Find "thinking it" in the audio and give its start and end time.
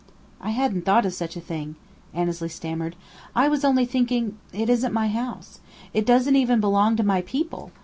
3.85-4.67